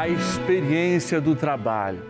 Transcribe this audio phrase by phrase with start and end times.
[0.00, 2.00] a experiência do trabalho.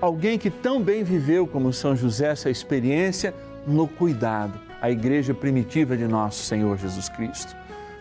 [0.00, 3.32] Alguém que tão bem viveu como São José essa experiência
[3.64, 7.54] no cuidado, a igreja primitiva de nosso Senhor Jesus Cristo.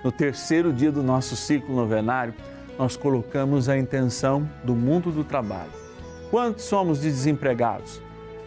[0.04, 2.34] No terceiro dia do nosso ciclo novenário,
[2.79, 5.70] nós colocamos a intenção do mundo do trabalho.
[6.32, 8.02] Quantos somos de desempregados?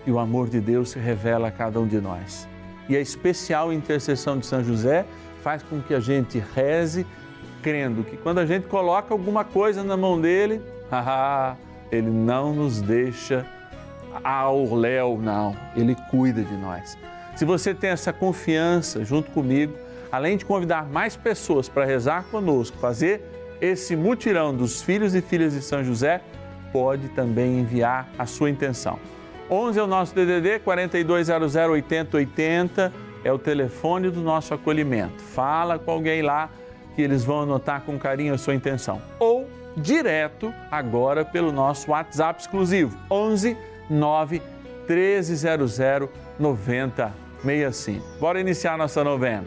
[0.04, 2.48] E o amor de Deus se revela a cada um de nós.
[2.88, 5.06] E a especial intercessão de São José
[5.44, 7.06] faz com que a gente reze
[7.62, 10.60] crendo que quando a gente coloca alguma coisa na mão dele,
[11.90, 13.46] ele não nos deixa
[14.22, 15.56] ao léu, não.
[15.76, 16.96] Ele cuida de nós.
[17.36, 19.74] Se você tem essa confiança junto comigo,
[20.10, 23.22] além de convidar mais pessoas para rezar conosco, fazer
[23.60, 26.20] esse mutirão dos filhos e filhas de São José,
[26.72, 28.98] pode também enviar a sua intenção.
[29.50, 32.92] 11 é o nosso DDD 4200 8080
[33.24, 35.22] é o telefone do nosso acolhimento.
[35.22, 36.50] Fala com alguém lá
[36.94, 39.00] que eles vão anotar com carinho a sua intenção.
[39.18, 39.37] Ou
[39.78, 43.56] direto agora pelo nosso WhatsApp exclusivo 11
[43.88, 44.42] 9
[44.88, 48.04] 1300 9065.
[48.18, 49.46] Bora iniciar nossa novena.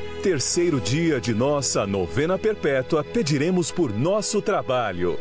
[0.21, 5.17] terceiro dia de nossa novena perpétua, pediremos por nosso trabalho.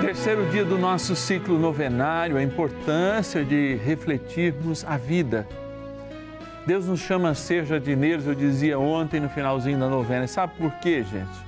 [0.00, 5.46] Terceiro dia do nosso ciclo novenário, a importância de refletirmos a vida.
[6.66, 10.26] Deus nos chama a ser jardineiros, eu dizia ontem no finalzinho da novena.
[10.26, 11.38] sabe por quê, gente?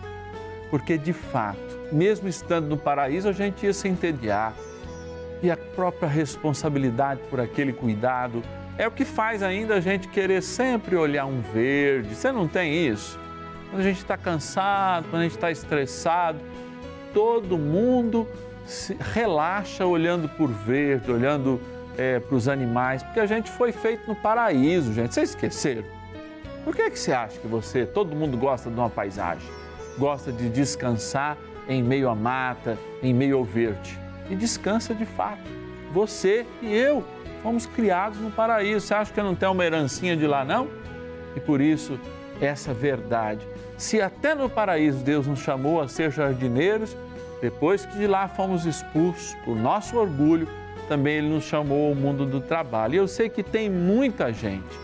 [0.71, 1.59] Porque de fato,
[1.91, 4.55] mesmo estando no paraíso, a gente ia se entediar.
[5.43, 8.41] E a própria responsabilidade por aquele cuidado,
[8.77, 12.15] é o que faz ainda a gente querer sempre olhar um verde.
[12.15, 13.19] Você não tem isso?
[13.71, 16.39] Quando a gente está cansado, quando a gente está estressado,
[17.13, 18.29] todo mundo
[19.13, 21.61] relaxa olhando por verde, olhando
[21.97, 25.15] é, para os animais, porque a gente foi feito no paraíso, gente.
[25.15, 25.85] Vocês esqueceram?
[26.65, 29.49] Por que, que você acha que você, todo mundo gosta de uma paisagem?
[29.99, 31.37] Gosta de descansar
[31.69, 33.99] em meio à mata, em meio ao verde?
[34.31, 35.43] E descansa de fato.
[35.93, 37.05] Você e eu
[37.45, 38.87] fomos criados no paraíso.
[38.87, 40.67] Você acha que não tem uma herancinha de lá, não?
[41.37, 42.01] E por isso,
[42.41, 43.47] essa verdade.
[43.77, 46.97] Se até no paraíso Deus nos chamou a ser jardineiros,
[47.43, 50.49] depois que de lá fomos expulsos por nosso orgulho,
[50.89, 52.95] também Ele nos chamou ao mundo do trabalho.
[52.95, 54.79] E eu sei que tem muita gente,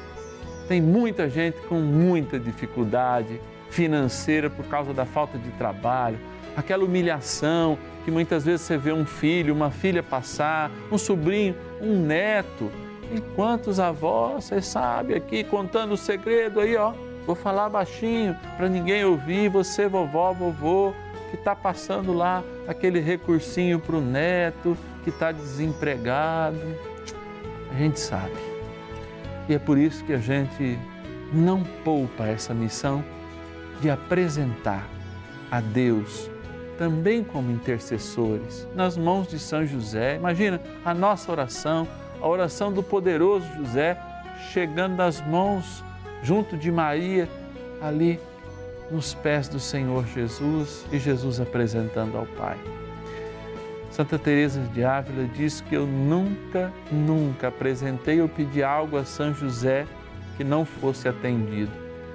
[0.68, 6.18] tem muita gente com muita dificuldade financeira por causa da falta de trabalho,
[6.56, 12.00] aquela humilhação que muitas vezes você vê um filho, uma filha passar, um sobrinho, um
[12.00, 12.70] neto.
[13.12, 16.92] Enquanto os avós, você sabe, aqui contando o segredo aí, ó,
[17.26, 20.94] vou falar baixinho para ninguém ouvir, você, vovó, vovô,
[21.30, 26.58] que está passando lá aquele recursinho para o neto, que está desempregado.
[27.70, 28.34] A gente sabe.
[29.48, 30.78] E é por isso que a gente
[31.32, 33.04] não poupa essa missão
[33.80, 34.86] de apresentar
[35.50, 36.30] a Deus
[36.80, 40.16] também como intercessores, nas mãos de São José.
[40.16, 41.86] Imagina a nossa oração,
[42.18, 43.98] a oração do poderoso José,
[44.50, 45.84] chegando nas mãos,
[46.22, 47.28] junto de Maria,
[47.82, 48.18] ali,
[48.90, 52.56] nos pés do Senhor Jesus e Jesus apresentando ao Pai.
[53.90, 59.34] Santa Teresa de Ávila diz que eu nunca, nunca apresentei ou pedi algo a São
[59.34, 59.86] José
[60.38, 61.72] que não fosse atendido.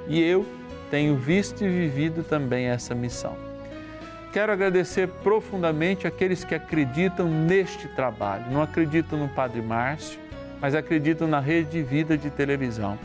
[0.07, 0.43] E eu
[0.89, 3.54] tenho visto e vivido também essa missão.
[4.35, 8.51] Quero agradecer profundamente aqueles que acreditam neste trabalho.
[8.51, 10.19] Não acreditam no Padre Márcio,
[10.59, 12.99] mas acreditam na rede de vida de televisão.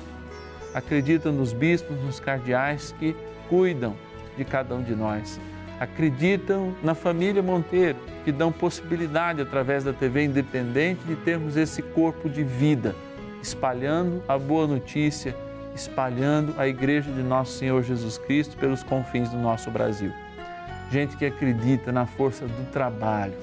[0.75, 3.15] Acreditam nos bispos, nos cardeais que
[3.49, 3.95] cuidam
[4.37, 5.41] de cada um de nós.
[5.79, 12.29] Acreditam na família Monteiro, que dão possibilidade, através da TV independente, de termos esse corpo
[12.29, 12.93] de vida,
[13.41, 15.37] espalhando a boa notícia,
[15.77, 20.13] espalhando a igreja de nosso Senhor Jesus Cristo pelos confins do nosso Brasil.
[20.91, 23.35] Gente que acredita na força do trabalho,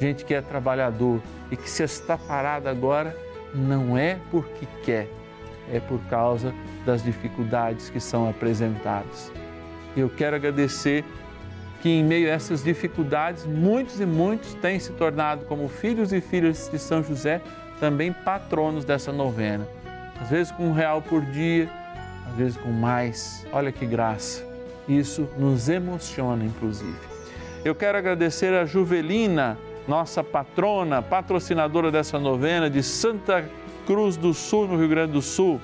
[0.00, 1.20] gente que é trabalhador
[1.50, 3.14] e que se está parado agora
[3.54, 5.08] não é porque quer,
[5.70, 6.54] é por causa
[6.86, 9.30] das dificuldades que são apresentadas.
[9.94, 11.04] Eu quero agradecer
[11.82, 16.20] que em meio a essas dificuldades, muitos e muitos têm se tornado como filhos e
[16.20, 17.42] filhas de São José,
[17.78, 19.68] também patronos dessa novena.
[20.20, 21.70] Às vezes com um real por dia,
[22.26, 23.46] às vezes com mais.
[23.52, 24.45] Olha que graça.
[24.88, 26.96] Isso nos emociona, inclusive.
[27.64, 33.48] Eu quero agradecer a Juvelina, nossa patrona, patrocinadora dessa novena de Santa
[33.86, 35.60] Cruz do Sul, no Rio Grande do Sul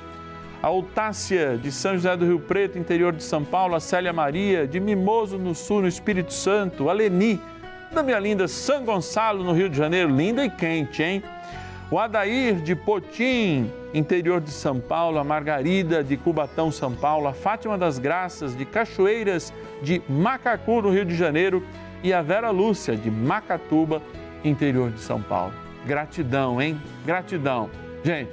[0.63, 4.65] a Eutácia de São José do Rio Preto, interior de São Paulo, a Célia Maria
[4.65, 7.41] de Mimoso no Sul, no Espírito Santo, a Leni
[7.91, 11.23] da minha linda São Gonçalo, no Rio de Janeiro, linda e quente, hein?
[11.93, 17.35] O Adair de Potim, interior de São Paulo, a Margarida de Cubatão, São Paulo, a
[17.35, 19.53] Fátima das Graças de Cachoeiras
[19.83, 21.63] de Macacu, no Rio de Janeiro,
[22.03, 24.01] e a Vera Lúcia de Macatuba,
[24.43, 25.53] interior de São Paulo.
[25.85, 26.81] Gratidão, hein?
[27.05, 27.69] Gratidão.
[28.03, 28.33] Gente,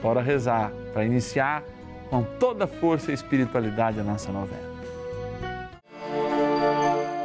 [0.00, 1.64] Bora rezar para iniciar
[2.08, 4.70] com toda força e espiritualidade a nossa novena.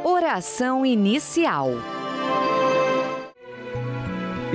[0.04, 1.70] Oração inicial.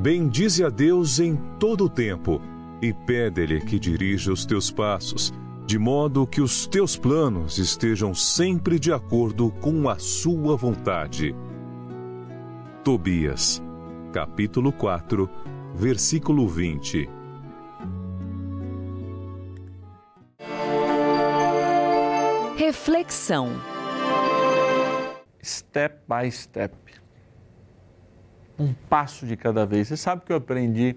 [0.00, 2.40] Bendize a Deus em todo o tempo
[2.80, 5.30] e pede-lhe que dirija os teus passos,
[5.66, 11.36] de modo que os teus planos estejam sempre de acordo com a sua vontade.
[12.82, 13.62] Tobias,
[14.10, 15.28] capítulo 4,
[15.74, 17.06] versículo 20.
[22.56, 23.50] Reflexão.
[25.42, 26.99] step by step.
[28.60, 29.88] Um passo de cada vez.
[29.88, 30.94] Você sabe que eu aprendi,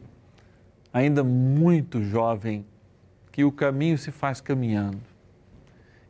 [0.91, 2.65] ainda muito jovem,
[3.31, 4.99] que o caminho se faz caminhando.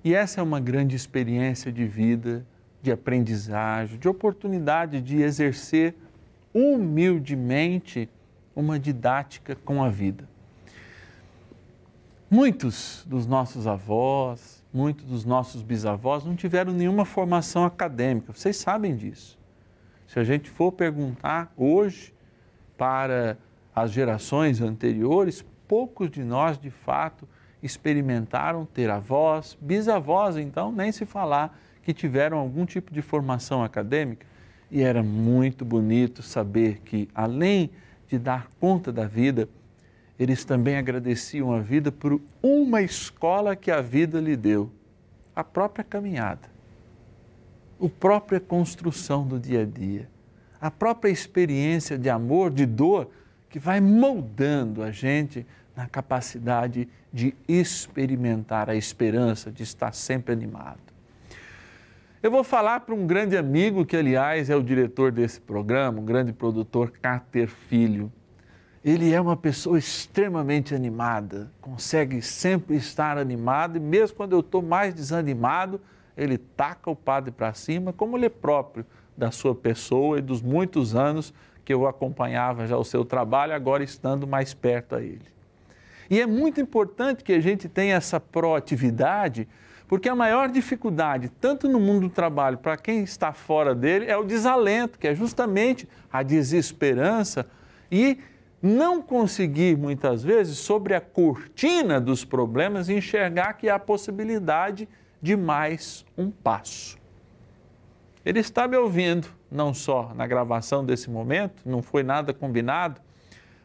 [0.04, 2.44] E essa é uma grande experiência de vida,
[2.82, 5.96] de aprendizagem, de oportunidade de exercer
[6.52, 8.10] humildemente
[8.56, 10.28] uma didática com a vida.
[12.30, 18.96] Muitos dos nossos avós, muitos dos nossos bisavós não tiveram nenhuma formação acadêmica, vocês sabem
[18.96, 19.38] disso.
[20.14, 22.14] Se a gente for perguntar hoje
[22.78, 23.36] para
[23.76, 27.28] as gerações anteriores, poucos de nós de fato
[27.64, 34.24] experimentaram ter avós, bisavós, então, nem se falar que tiveram algum tipo de formação acadêmica.
[34.70, 37.72] E era muito bonito saber que, além
[38.08, 39.50] de dar conta da vida,
[40.20, 44.70] eles também agradeciam a vida por uma escola que a vida lhe deu
[45.36, 46.53] a própria caminhada,
[47.86, 50.10] a própria construção do dia a dia,
[50.60, 53.10] a própria experiência de amor, de dor,
[53.50, 60.80] que vai moldando a gente na capacidade de experimentar a esperança, de estar sempre animado.
[62.22, 66.06] Eu vou falar para um grande amigo, que aliás é o diretor desse programa, um
[66.06, 68.10] grande produtor, Cáter Filho.
[68.84, 74.62] Ele é uma pessoa extremamente animada, consegue sempre estar animado, e mesmo quando eu estou
[74.62, 75.82] mais desanimado,
[76.18, 78.86] ele taca o padre para cima, como ele é próprio
[79.18, 83.84] da sua pessoa e dos muitos anos que eu acompanhava já o seu trabalho, agora
[83.84, 85.34] estando mais perto a ele.
[86.10, 89.48] E é muito importante que a gente tenha essa proatividade,
[89.88, 94.18] porque a maior dificuldade, tanto no mundo do trabalho, para quem está fora dele, é
[94.18, 97.48] o desalento, que é justamente a desesperança
[97.92, 98.20] e
[98.62, 105.03] não conseguir, muitas vezes, sobre a cortina dos problemas, enxergar que há possibilidade de
[105.38, 106.98] mais um passo.
[108.26, 113.00] Ele está me ouvindo, não só na gravação desse momento, não foi nada combinado,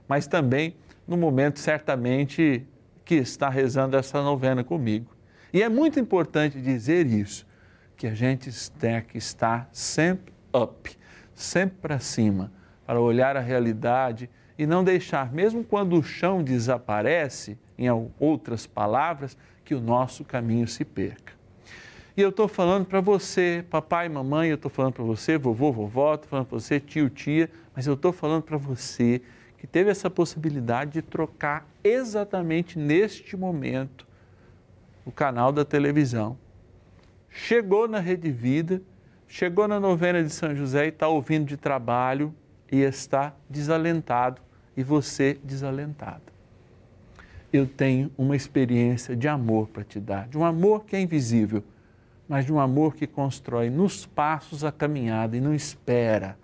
[0.07, 2.65] mas também no momento, certamente,
[3.05, 5.11] que está rezando essa novena comigo.
[5.53, 7.47] E é muito importante dizer isso,
[7.97, 10.97] que a gente tem que estar sempre up,
[11.35, 12.53] sempre para cima,
[12.87, 17.89] para olhar a realidade e não deixar, mesmo quando o chão desaparece, em
[18.21, 21.38] outras palavras, que o nosso caminho se perca.
[22.19, 26.15] E eu estou falando para você, papai mamãe, eu estou falando para você, vovô, vovó,
[26.15, 29.23] estou falando para você, tio, tia, mas eu estou falando para você
[29.57, 34.05] que teve essa possibilidade de trocar exatamente neste momento
[35.07, 36.37] o canal da televisão.
[37.31, 38.83] Chegou na Rede Vida,
[39.29, 42.35] chegou na novena de São José e está ouvindo de trabalho
[42.69, 44.43] e está desalentado
[44.77, 46.33] e você desalentado.
[47.53, 51.63] Eu tenho uma experiência de amor para te dar, de um amor que é invisível,
[52.29, 56.39] mas de um amor que constrói nos passos a caminhada e não espera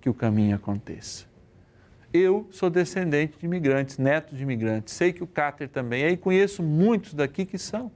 [0.00, 1.26] que o caminho aconteça.
[2.12, 6.16] Eu sou descendente de imigrantes, neto de imigrantes, sei que o Cáter também é e
[6.16, 7.92] conheço muitos daqui que são.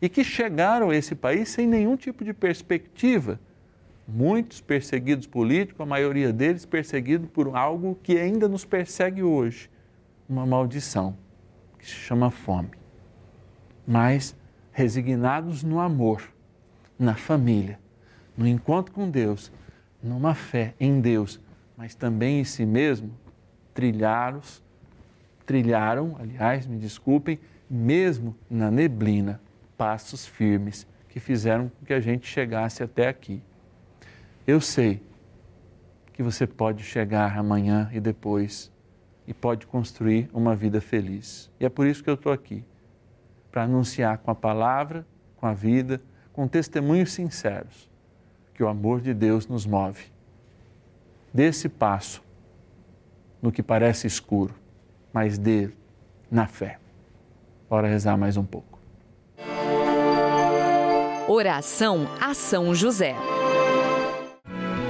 [0.00, 3.40] E que chegaram a esse país sem nenhum tipo de perspectiva.
[4.06, 9.68] Muitos perseguidos políticos, a maioria deles perseguidos por algo que ainda nos persegue hoje,
[10.28, 11.16] uma maldição,
[11.76, 12.70] que se chama fome.
[13.84, 14.36] Mas
[14.70, 16.35] resignados no amor,
[16.98, 17.78] na família,
[18.36, 19.52] no encontro com Deus,
[20.02, 21.40] numa fé em Deus,
[21.76, 23.12] mas também em si mesmo,
[23.74, 24.40] trilharam,
[25.44, 27.38] trilharam, aliás, me desculpem,
[27.68, 29.40] mesmo na neblina,
[29.76, 33.42] passos firmes que fizeram com que a gente chegasse até aqui.
[34.46, 35.02] Eu sei
[36.12, 38.72] que você pode chegar amanhã e depois
[39.26, 41.50] e pode construir uma vida feliz.
[41.58, 42.64] E é por isso que eu estou aqui
[43.50, 46.00] para anunciar com a palavra, com a vida,
[46.36, 47.90] com testemunhos sinceros
[48.52, 50.04] que o amor de Deus nos move.
[51.32, 52.22] Desse passo
[53.40, 54.54] no que parece escuro,
[55.14, 55.70] mas dê
[56.30, 56.78] na fé.
[57.70, 58.78] Bora rezar mais um pouco.
[61.26, 63.16] Oração a São José.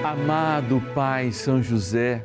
[0.04, 2.24] Amado Pai São José,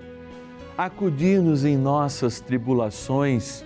[0.75, 3.63] acudir-nos em nossas tribulações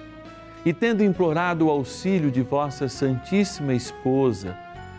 [0.65, 4.64] e, tendo implorado o auxílio de vossa Santíssima Esposa,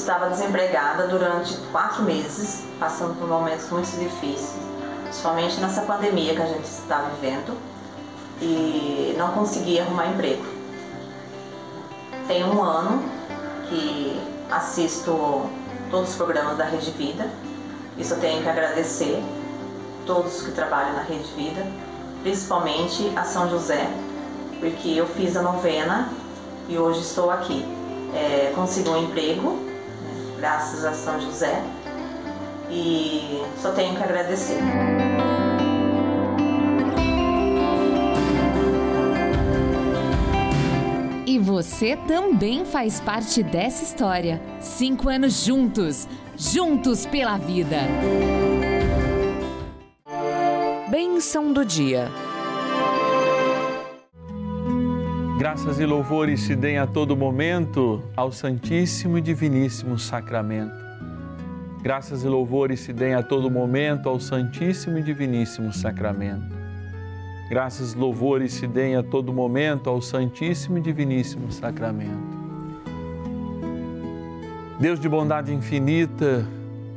[0.00, 4.58] Estava desempregada durante quatro meses, passando por momentos muito difíceis,
[5.04, 7.54] principalmente nessa pandemia que a gente está vivendo,
[8.40, 10.42] e não conseguia arrumar emprego.
[12.26, 13.04] Tem um ano
[13.68, 14.18] que
[14.50, 15.46] assisto
[15.90, 17.28] todos os programas da Rede Vida,
[17.98, 19.22] isso eu tenho que agradecer
[20.06, 21.64] todos que trabalham na Rede Vida,
[22.22, 23.86] principalmente a São José,
[24.58, 26.08] porque eu fiz a novena
[26.70, 27.64] e hoje estou aqui.
[28.14, 29.69] É, consegui um emprego,
[30.40, 31.62] graças a São José,
[32.70, 34.58] e só tenho que agradecer.
[41.26, 44.40] E você também faz parte dessa história.
[44.60, 47.76] Cinco anos juntos, juntos pela vida.
[50.88, 52.10] Bênção do dia.
[55.40, 60.74] Graças e louvores se deem a todo momento ao Santíssimo e Diviníssimo Sacramento.
[61.80, 66.54] Graças e louvores se deem a todo momento ao Santíssimo e Diviníssimo Sacramento.
[67.48, 72.36] Graças e louvores se deem a todo momento ao Santíssimo e Diviníssimo Sacramento.
[74.78, 76.46] Deus de bondade infinita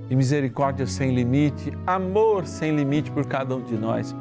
[0.10, 4.14] e misericórdia sem limite, amor sem limite por cada um de nós.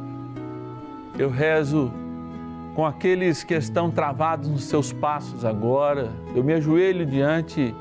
[1.19, 1.93] Eu rezo
[2.75, 6.11] com aqueles que estão travados nos seus passos agora.
[6.35, 7.75] Eu me ajoelho diante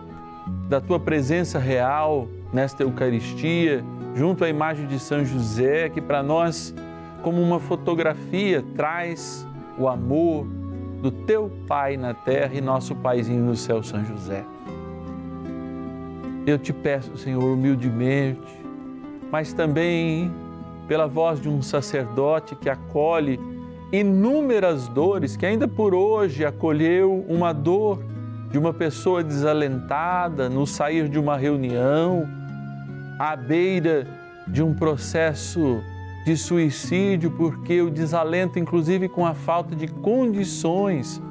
[0.67, 3.84] da tua presença real nesta Eucaristia,
[4.15, 6.73] junto à imagem de São José, que para nós
[7.21, 10.45] como uma fotografia, traz o amor
[11.01, 14.43] do teu Pai na terra e nosso Paizinho no céu, São José.
[16.45, 18.60] Eu te peço, Senhor, humildemente,
[19.32, 20.32] mas também
[20.88, 23.39] pela voz de um sacerdote que acolhe
[23.91, 28.01] inúmeras dores, que ainda por hoje acolheu uma dor
[28.49, 32.27] de uma pessoa desalentada no sair de uma reunião,
[33.19, 34.08] à beira
[34.47, 35.82] de um processo
[36.25, 41.21] de suicídio, porque o desalento, inclusive com a falta de condições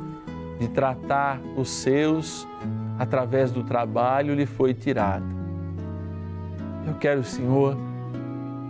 [0.58, 2.46] de tratar os seus
[2.98, 5.24] através do trabalho, lhe foi tirado.
[6.86, 7.76] Eu quero, Senhor,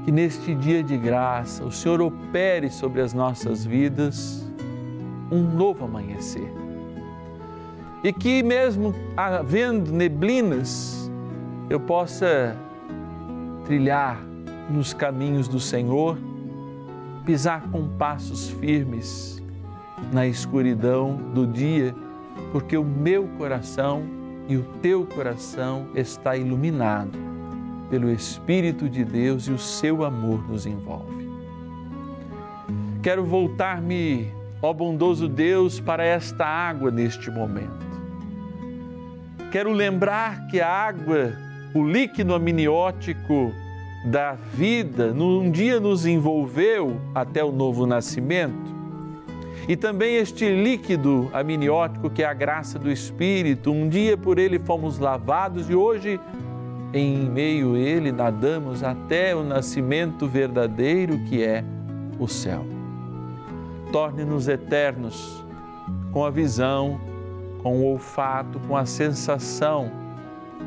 [0.04, 4.48] que neste dia de graça o Senhor opere sobre as nossas vidas
[5.30, 6.52] um novo amanhecer.
[8.02, 11.10] E que, mesmo havendo neblinas,
[11.68, 12.56] eu possa
[13.64, 14.18] trilhar
[14.70, 16.18] nos caminhos do Senhor,
[17.26, 19.42] pisar com passos firmes
[20.12, 21.94] na escuridão do dia,
[22.52, 24.02] porque o meu coração
[24.48, 27.30] e o teu coração está iluminado
[27.90, 31.29] pelo Espírito de Deus e o seu amor nos envolve.
[33.03, 37.90] Quero voltar-me, ó bondoso Deus, para esta água neste momento.
[39.50, 41.33] Quero lembrar que a água,
[41.74, 43.53] o líquido amniótico,
[44.05, 48.81] da vida, um dia nos envolveu até o novo nascimento.
[49.68, 54.59] E também este líquido amniótico que é a graça do Espírito, um dia por ele
[54.59, 56.18] fomos lavados e hoje
[56.92, 61.64] em meio a ele nadamos até o nascimento verdadeiro que é
[62.18, 62.64] o céu.
[63.92, 65.44] Torne-nos eternos
[66.12, 67.00] com a visão,
[67.62, 69.90] com o olfato, com a sensação,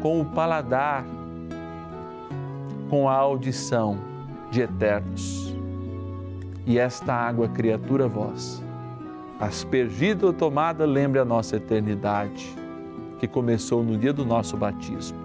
[0.01, 1.05] com o paladar
[2.93, 3.97] com a audição
[4.51, 5.51] de eternos.
[6.63, 8.62] E esta água, criatura vossa,
[9.39, 12.53] aspergida ou tomada, lembre a nossa eternidade,
[13.17, 15.22] que começou no dia do nosso batismo.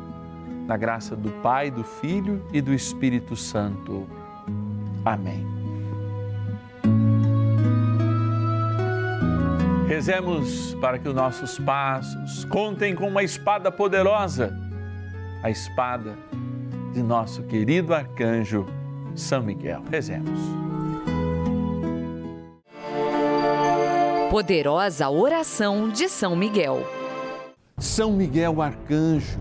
[0.68, 4.07] Na graça do Pai, do Filho e do Espírito Santo.
[5.02, 5.44] Amém.
[9.88, 14.54] Rezemos para que os nossos passos contem com uma espada poderosa,
[15.42, 16.14] a espada
[16.92, 18.66] de nosso querido arcanjo
[19.14, 19.83] São Miguel.
[19.90, 20.38] Rezemos.
[24.31, 26.87] Poderosa oração de São Miguel.
[27.78, 29.40] São Miguel arcanjo,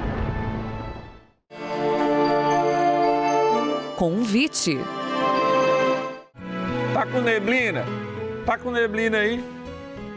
[4.01, 4.79] Convite.
[6.91, 7.85] Tá com neblina?
[8.47, 9.43] Tá com neblina aí?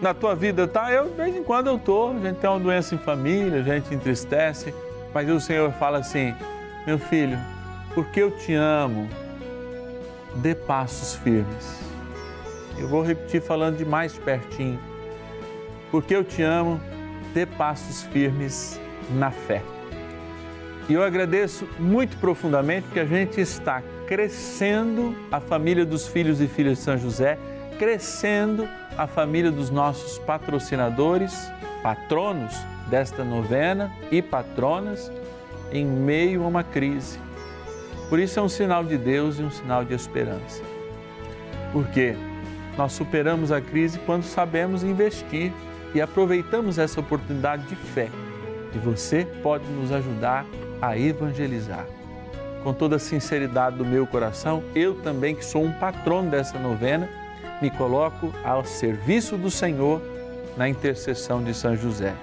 [0.00, 0.90] Na tua vida tá?
[0.90, 2.08] Eu, de vez em quando eu tô.
[2.08, 4.74] A gente tem uma doença em família, a gente entristece.
[5.12, 6.34] Mas o Senhor fala assim:
[6.86, 7.38] meu filho,
[7.94, 9.06] porque eu te amo,
[10.36, 11.78] dê passos firmes.
[12.78, 14.80] Eu vou repetir falando de mais pertinho.
[15.90, 16.80] Porque eu te amo,
[17.34, 19.73] dê passos firmes na fé.
[20.88, 26.46] E eu agradeço muito profundamente que a gente está crescendo a família dos filhos e
[26.46, 27.38] filhas de São José,
[27.78, 31.50] crescendo a família dos nossos patrocinadores,
[31.82, 32.54] patronos
[32.90, 35.10] desta novena e patronas
[35.72, 37.18] em meio a uma crise.
[38.10, 40.62] Por isso é um sinal de Deus e um sinal de esperança.
[41.72, 42.14] Porque
[42.76, 45.50] nós superamos a crise quando sabemos investir
[45.94, 48.10] e aproveitamos essa oportunidade de fé.
[48.74, 50.44] E você pode nos ajudar
[50.88, 51.86] a evangelizar.
[52.62, 57.08] Com toda a sinceridade do meu coração, eu também, que sou um patrono dessa novena,
[57.60, 60.02] me coloco ao serviço do Senhor
[60.56, 62.14] na intercessão de São José,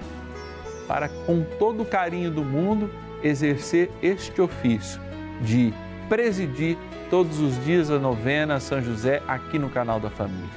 [0.87, 2.89] para com todo o carinho do mundo
[3.23, 4.99] exercer este ofício
[5.41, 5.73] de
[6.07, 6.77] presidir
[7.09, 10.49] todos os dias a novena São José aqui no canal da família.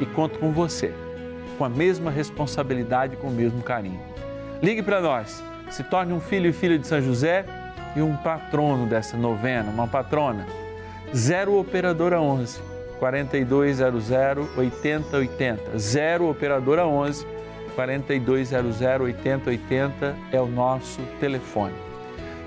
[0.00, 0.92] E conto com você,
[1.56, 4.00] com a mesma responsabilidade com o mesmo carinho.
[4.62, 7.44] Ligue para nós, se torne um filho e filha de São José
[7.94, 10.46] e um patrono dessa novena, uma patrona.
[11.14, 12.60] 0 Operadora 11
[12.98, 14.10] 4200
[14.56, 15.78] 8080.
[15.78, 17.26] 0 Operadora 11
[17.74, 21.74] 4200 8080 é o nosso telefone.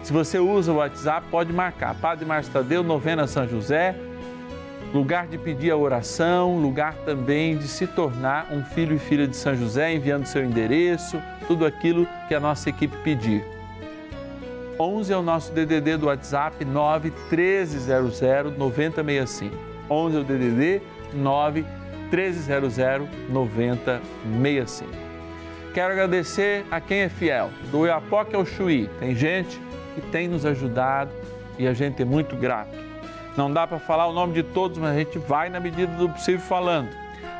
[0.04, 1.94] Se você usa o WhatsApp, pode marcar.
[1.96, 3.96] Padre Márcio Tadeu, Novena São José,
[4.94, 9.36] lugar de pedir a oração, lugar também de se tornar um filho e filha de
[9.36, 13.44] São José, enviando seu endereço, tudo aquilo que a nossa equipe pedir.
[14.80, 19.56] 11 é o nosso DDD do WhatsApp 9 1300 9065.
[19.90, 20.82] 11 é o DDD
[21.14, 21.66] 9
[22.12, 22.78] 1300
[23.30, 24.90] 9065.
[25.74, 28.90] Quero agradecer a quem é fiel, do Iapoque ao Chuí.
[29.00, 29.60] Tem gente
[29.94, 31.12] que tem nos ajudado
[31.60, 32.89] e a gente é muito grato.
[33.40, 36.10] Não dá para falar o nome de todos, mas a gente vai na medida do
[36.10, 36.90] possível falando.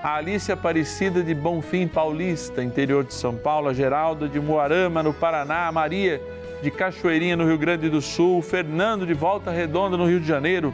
[0.02, 5.14] A Alice Aparecida de Bonfim Paulista, interior de São Paulo, a Geralda de Moarama, no
[5.14, 6.22] Paraná, a Maria
[6.64, 10.26] de Cachoeirinha, no Rio Grande do Sul, o Fernando de Volta Redonda, no Rio de
[10.26, 10.74] Janeiro,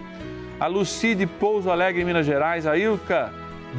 [0.59, 3.33] a Luci de Pouso Alegre, em Minas Gerais, a Ilka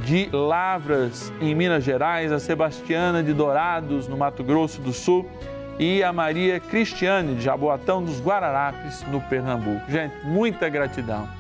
[0.04, 5.24] de Lavras, em Minas Gerais, a Sebastiana de Dourados, no Mato Grosso do Sul,
[5.78, 9.88] e a Maria Cristiane de Jaboatão dos Guararapes, no Pernambuco.
[9.88, 11.35] Gente, muita gratidão.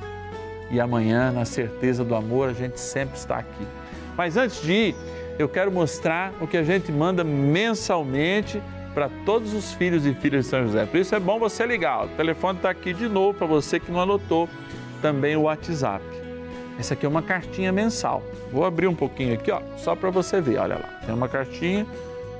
[0.70, 3.66] E amanhã, na certeza do amor, a gente sempre está aqui.
[4.16, 4.96] Mas antes de ir,
[5.38, 8.60] eu quero mostrar o que a gente manda mensalmente
[8.94, 10.86] para todos os filhos e filhas de São José.
[10.86, 12.06] Por isso é bom você ligar.
[12.06, 14.48] O telefone está aqui de novo para você que não anotou.
[15.02, 16.02] Também o WhatsApp.
[16.78, 18.22] Essa aqui é uma cartinha mensal.
[18.50, 20.58] Vou abrir um pouquinho aqui, ó, só para você ver.
[20.58, 21.86] Olha lá, tem uma cartinha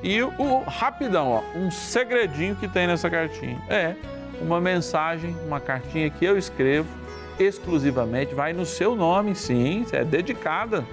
[0.03, 3.61] e o, o rapidão, ó, um segredinho que tem nessa cartinha.
[3.69, 3.95] É
[4.41, 6.89] uma mensagem, uma cartinha que eu escrevo
[7.39, 10.85] exclusivamente, vai no seu nome, sim, é dedicada.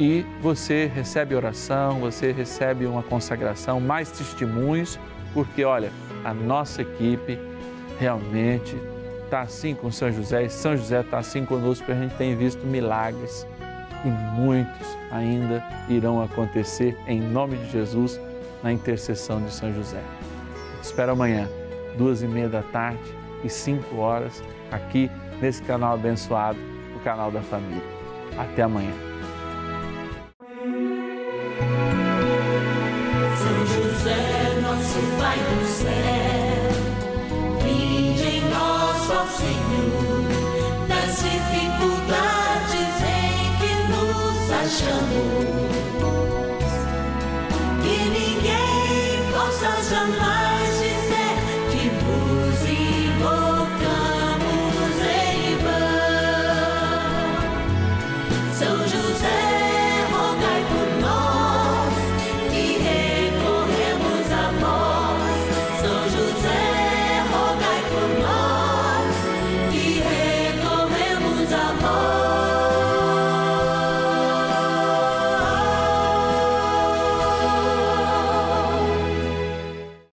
[0.00, 4.98] E você recebe oração, você recebe uma consagração, mais testemunhos,
[5.32, 5.92] porque olha,
[6.24, 7.38] a nossa equipe
[7.98, 8.76] realmente
[9.24, 12.36] está assim com São José e São José está assim conosco, porque a gente tem
[12.36, 13.46] visto milagres
[14.04, 18.20] e muitos ainda irão acontecer em nome de Jesus
[18.62, 20.02] na intercessão de São José.
[20.80, 21.48] Te espero amanhã,
[21.96, 23.00] duas e meia da tarde
[23.44, 25.10] e cinco horas, aqui
[25.42, 26.58] nesse canal abençoado,
[26.96, 27.82] o canal da família.
[28.38, 29.11] Até amanhã.